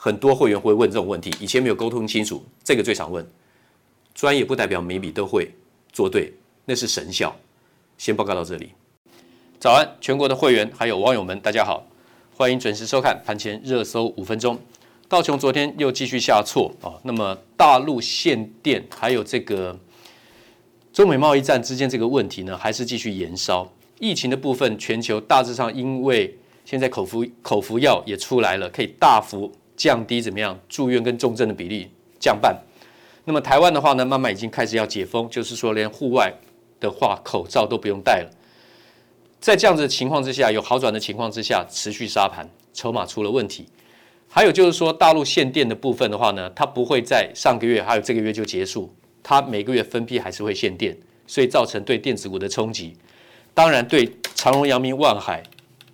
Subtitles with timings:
[0.00, 3.28] 很多会员会问这种问题，以前没有沟通清楚，这个最常问。
[4.14, 5.50] 专业不代表每笔都会
[5.92, 6.32] 做对，
[6.64, 7.34] 那是神效。
[7.96, 8.70] 先报告到这里。
[9.58, 11.84] 早安，全国的会员还有网友们，大家好，
[12.36, 14.56] 欢迎准时收看盘前热搜五分钟。
[15.08, 19.76] 道琼昨天又继续下挫啊，那么大陆限电还有这个
[20.92, 23.68] 中美贸易战之间这个问题呢，还是继续延烧。
[23.98, 31.90] 疫情的部分，全球大致上因为现在口服口服药也出来了，可以大幅降低怎么样住院跟重症的比例
[32.20, 32.54] 降半。
[33.24, 36.30] 那么台湾的话呢，慢慢已经开始要解封，就是说连户外
[36.78, 38.30] 的话口罩都不用戴了。
[39.40, 43.66] 在这样子的情况之下，有好转的情况之下，持续杀盘，筹码出了问题。
[44.26, 50.96] 还有就是说，大陆限电的部分的话呢，它不会在上个月还有这个月就结束，它每个月分批还是会限电，
[51.26, 52.96] 所以造成对电子股的冲击。
[53.54, 55.42] 当然，对长荣、阳明、万海，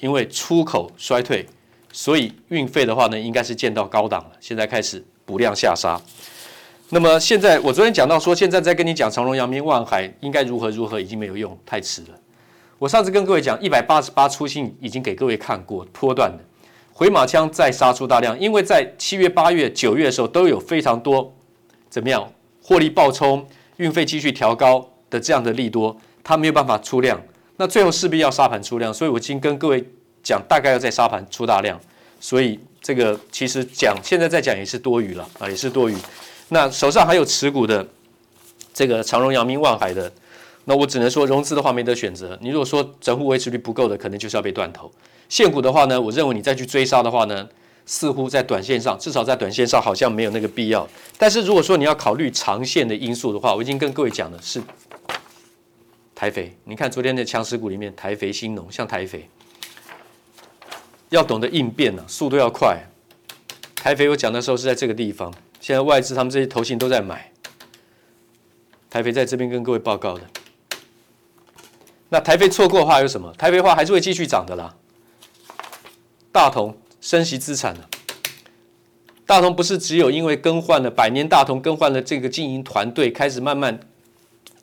[0.00, 1.46] 因为出口衰退，
[1.92, 4.30] 所以运费的话呢，应该是见到高档了。
[4.40, 6.00] 现在开始补量下杀。
[6.90, 12.08] 那么现在我昨天讲到说，现在在跟你讲长荣、阳明、万海应该如何如何，已经没有用，太迟了。
[12.78, 16.38] 我上次跟各位讲，一百八十八出信已经给各位看过波段的
[16.92, 21.32] 回马枪再杀出大量，因为在七月、八月、九月的时候都有非常多
[21.88, 23.46] 怎么样获利暴冲、
[23.76, 27.22] 运费继续调高的这样的利多，它没有办法出量，
[27.56, 29.84] 那最后势必要杀盘出量，所以我已经跟各位
[30.22, 31.80] 讲，大概要在沙盘出大量，
[32.20, 35.96] 所以这个其实讲现在再讲也是多余了啊，也是多余。
[36.48, 37.86] 那手上还有持股的
[38.74, 40.10] 这个长荣、阳明、万海的。
[40.66, 42.38] 那我只能说，融资的话没得选择。
[42.40, 44.92] 你如果说整户维持率不够的，可能就是要被断头。
[45.28, 47.48] 现股的话呢，我认为你再去追杀的话呢，
[47.86, 50.86] 似乎在短线上，至少在短线上好像没有那个必要。
[51.16, 54.62] 但是如果说你要考虑长线的因素的话，我已经跟各位讲了，是
[56.14, 56.54] 台肥。
[56.64, 59.28] 你看昨天的强势股里面，台肥、兴农，像台肥，
[61.10, 62.82] 要懂得应变呢、啊，速度要快。
[63.76, 67.30] 台肥我讲的时候是在这个地方，现在外资他们这些投信都在买。
[68.88, 70.22] 台肥在这边跟各位报告的。
[72.08, 73.32] 那台肥错过的话有什么？
[73.34, 74.74] 台肥的话还是会继续涨的啦。
[76.32, 77.80] 大同升息资产呢？
[79.26, 83.78] 大同不是只有因为更换了百年大同更换了这个经营团队，开始慢慢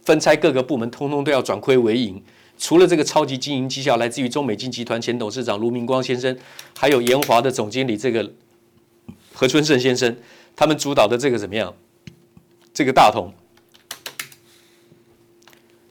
[0.04, 2.22] 分拆各个部门，通通都要转亏为盈，
[2.57, 6.38] 除了这个超级经营绩效来自于中美金集团前董事长卢明光先生，
[6.77, 8.31] 还有研华的总经理这个
[9.33, 10.18] 何春盛先生，
[10.56, 11.74] 他们主导的这个怎么样？
[12.74, 13.31] 这个大同，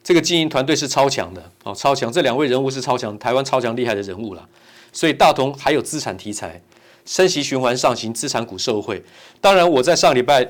[0.03, 2.11] 这个经营团队是超强的哦，超强！
[2.11, 4.47] 这两位人物是超强，台湾超强厉害的人物了。
[4.93, 6.61] 所以大同还有资产题材，
[7.05, 9.03] 升息循环上行，资产股受惠。
[9.41, 10.49] 当然，我在上礼拜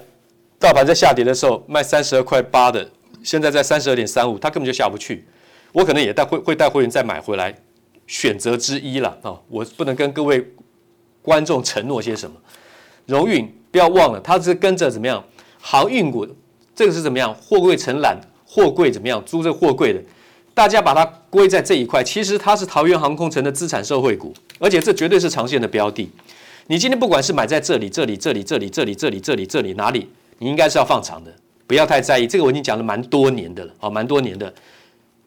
[0.59, 2.89] 大盘在下跌的时候卖三十二块八的，
[3.23, 5.25] 现在在三十二点三五，它根本就下不去。
[5.73, 7.53] 我可能也带会会带会员再买回来，
[8.07, 9.37] 选择之一了啊！
[9.49, 10.45] 我不能跟各位
[11.21, 12.35] 观众承诺些什么。
[13.05, 15.23] 荣运不要忘了，它是跟着怎么样？
[15.59, 16.27] 航运股
[16.75, 17.33] 这个是怎么样？
[17.35, 19.23] 货柜承揽，货柜怎么样？
[19.25, 20.01] 租这货柜的，
[20.53, 22.03] 大家把它归在这一块。
[22.03, 26.09] 其实它是桃园航空城的资产受惠股，而且这绝对是长线的标的。
[26.67, 30.09] 你今天不管是买在这里、这里、这里、这里、这里、这里、这里、这里哪里，
[30.39, 31.33] 你应该是要放长的，
[31.65, 32.27] 不要太在意。
[32.27, 34.53] 这个我已经讲了蛮多年的了，啊，蛮多年的。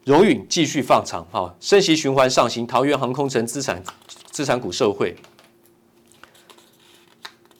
[0.03, 3.83] 荣允继续放长，哈，升息循环上行，桃园航空城资产
[4.31, 5.15] 资产股受惠。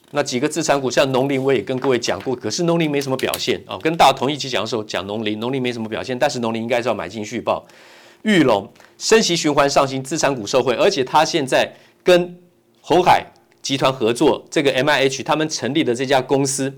[0.09, 3.77] 那几个资产股，像农林，我也跟各位讲过，可是农林没什么表现啊。
[3.77, 7.65] 跟大同一起讲的时候讲农林，农林没什么表现，但是农林应该是要买进续报。
[8.23, 11.71] 裕隆升息循环上行，资产股受惠，而且他现在
[12.03, 12.37] 跟
[12.81, 13.25] 鸿海
[13.61, 16.73] 集团合作，这个 MIH 他们成立的这家公司。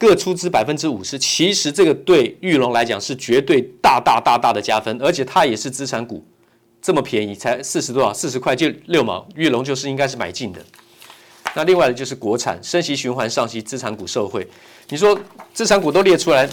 [0.00, 6.24] 各出资百分之五十，其实这个对玉龙来讲是绝对大大大大的加分，而且它也是资产股，
[6.80, 10.60] 这么便宜才四十多少，四十块就六毛，玉龙就是应该是买进的。
[11.54, 14.48] 那另外的就是国产升息循环上行，资产股受惠。
[14.88, 15.20] 你说
[15.52, 16.48] 资产股都列出来，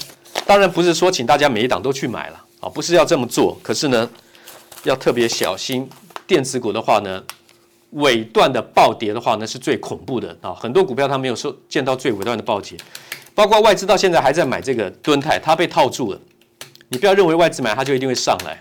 [0.45, 3.57] 当然不是说请大家每一档都去买了啊，不是要这么做。
[3.63, 4.09] 可是呢，
[4.83, 5.89] 要特别小心
[6.27, 7.23] 电子股的话呢，
[7.91, 12.77] 尾段的暴跌的话呢是最恐怖的啊，很多股票它没有说见到最尾段的暴跌。
[13.37, 16.19] 包括外资到现在还在买这个敦泰，它被套住了。
[16.89, 18.57] 你不要认为外资买它就一定会上来。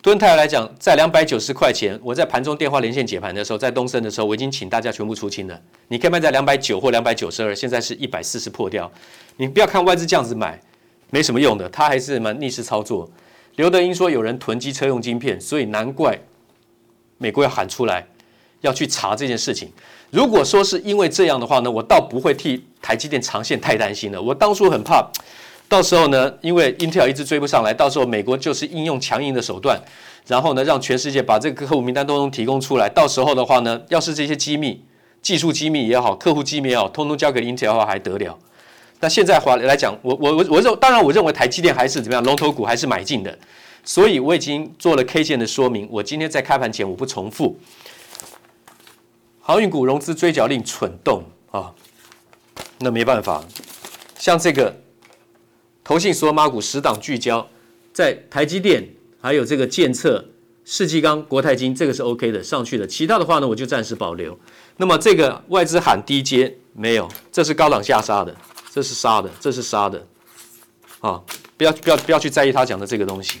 [0.00, 5.60] 敦泰来讲，在两百九十块钱，我在盘中电话连线解盘的时候，在东升的时候，我已经请大家全部出清了。
[5.88, 8.90] 你可以卖在两百九或两百九十二，现在是一百四十破掉。
[9.36, 10.58] 你不要看外资这样子买，
[11.10, 13.10] 没什么用的，它还是蛮逆势操作。
[13.56, 16.18] 刘德英说有人囤积车用晶片，所以难怪
[17.18, 18.06] 美国要喊出来
[18.60, 19.70] 要去查这件事情。
[20.10, 24.20] 如果说是因为这样的话呢，我倒不会替台积电长线太担心了。
[24.22, 25.04] 我当初很怕，
[25.68, 29.80] 到时候呢，因为 Intel 一直追不上来，到时候美国就是应用强硬的手段，
[30.26, 32.88] 然后呢，让全世界把这个客户名单都能提供出来。
[32.88, 34.80] 到时候的话呢，要是这些机密、
[35.20, 38.38] 技术机密也好，客户机密也好，通通交给 Intel 的话，还得了？
[39.00, 43.36] 那现在话来讲，我我我我认，当然我认为台积电还是怎么样，龙头股还是买进的。
[43.84, 47.58] 所以我已经做了 K 线的说明，我今天在开盘前我不重复。
[49.46, 51.22] 航运股融资追缴令蠢动
[51.52, 51.72] 啊，
[52.80, 53.44] 那没办法。
[54.18, 54.74] 像这个
[55.84, 57.46] 投信索马股十档聚焦，
[57.92, 58.84] 在台积电、
[59.20, 60.24] 还有这个建测、
[60.64, 62.84] 世纪钢、国泰金，这个是 OK 的上去的。
[62.84, 64.36] 其他的话呢，我就暂时保留。
[64.78, 68.34] 那么这个外资喊低阶没有，这是高档下杀的，
[68.74, 70.04] 这是杀的，这是杀的
[70.98, 71.22] 啊！
[71.56, 73.38] 不要不要不要去在意他讲的这个东西，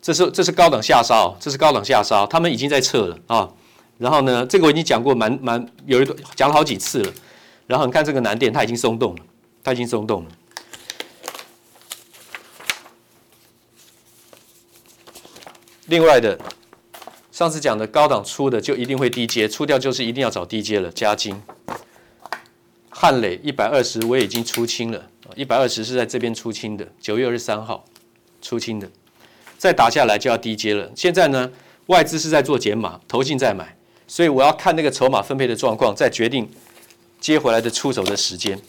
[0.00, 3.50] 这是这是高档下杀哦，这是高档下杀，他们已经在撤了啊。
[3.98, 7.12] 然后呢，这个我已经讲过蛮蛮有一段讲了好几次了。
[7.66, 9.22] 然后你看这个南电，它已经松动了，
[9.62, 10.30] 它已经松动了。
[15.86, 16.38] 另外的，
[17.30, 20.90] 上次讲的高档出的就一定会低阶，出掉就是一定要找低阶了。
[20.90, 21.40] 嘉金、
[22.90, 27.84] 汉磊一百二十我已经出清了，一百二十是在这边出清的，九月二十三号
[28.42, 28.90] 出清的，
[29.56, 30.90] 再打下来就要低阶了。
[30.96, 31.50] 现在呢，
[31.86, 33.73] 外资是在做减码，投信在买。
[34.06, 36.48] 所以我要看那个筹码分配的状况，再决定
[37.20, 38.60] 接回来的出手的时间。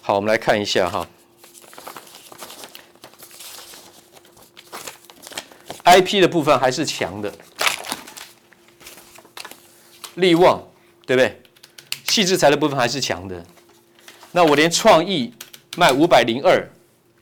[0.00, 1.08] 好，我们来看一下哈
[5.84, 7.32] ，IP 的部分还是强的，
[10.14, 10.62] 力旺
[11.06, 11.40] 对不对？
[12.04, 13.44] 矽智财的部分还是强的。
[14.32, 15.32] 那我连创意
[15.76, 16.68] 卖五百零二。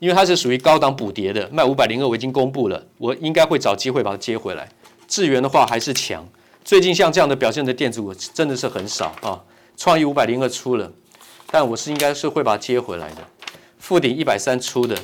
[0.03, 4.69] 因为它是属于高档补跌的，卖五百零二我已经公布了，我应该会找机会把它接回来。
[5.07, 6.29] 智原的话还是强，
[6.65, 9.41] 最近像这样的表现的电子股真的是很少啊。
[9.77, 10.91] 创意五百零二出了，
[11.53, 13.19] 但我是应该是会把它接回来的。
[13.79, 14.99] 富鼎一百三出的，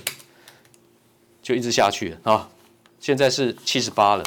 [1.41, 2.49] 就一直下去啊，
[2.99, 4.25] 现在是七十八了，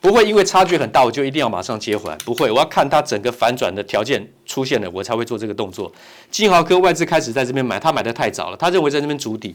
[0.00, 5.92] 不会因为差距很大我就一定要马上接回来，不会，我要看它整个反转的条件出现了，我才会做这个动作。
[6.30, 9.54] 金豪科外资开始在这边买，他买的太早了，他认为在这边筑底。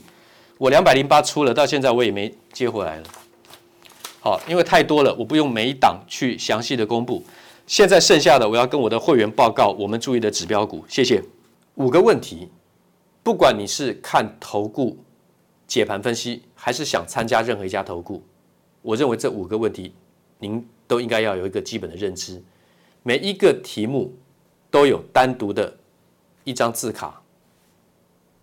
[0.60, 3.04] 我两百零八出了，到现在我也没接回来了。
[4.20, 7.24] 好，因为太多了，我不用每一档去详细的公布。
[7.66, 10.84] 现在剩下的，我要跟我的会员报告我们注意的指标股。
[10.90, 11.24] 谢谢。
[11.76, 12.50] 五个问题，
[13.24, 14.98] 不管你是看投顾
[15.66, 18.22] 解盘分析，还是想参加任何一家投顾？
[18.82, 19.94] 我认为这五个问题，
[20.40, 22.44] 您都应该要有一个基本的认知。
[23.02, 24.14] 每一个题目
[24.70, 25.78] 都有单独的
[26.44, 27.22] 一张字卡，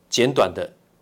[0.08, 0.72] 简短的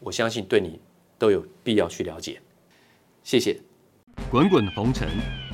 [0.00, 0.78] 我相信对你
[1.18, 2.40] 都有必要去了解。
[3.22, 3.58] 谢谢。
[4.30, 5.08] 滚滚红尘，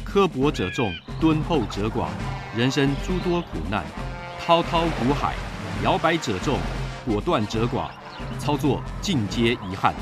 [0.05, 2.09] 刻薄者众，敦厚者寡；
[2.57, 3.85] 人生诸多苦难。
[4.45, 5.35] 滔滔苦海，
[5.85, 6.59] 摇摆者众，
[7.05, 7.91] 果断者寡，
[8.39, 9.95] 操作尽皆遗憾。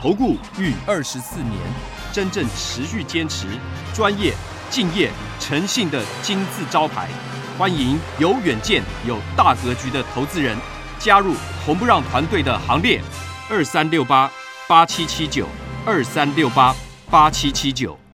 [0.00, 1.54] 投顾逾二十四年，
[2.12, 3.46] 真正持续坚持、
[3.92, 4.32] 专业、
[4.70, 7.08] 敬业、诚信的金字招牌。
[7.58, 10.56] 欢迎有远见、有大格局的投资人
[11.00, 11.34] 加入
[11.66, 13.02] 红不让团队的行列。
[13.50, 14.30] 二三六八
[14.68, 15.46] 八七七九，
[15.86, 16.76] 二三六八
[17.10, 17.97] 八七七九。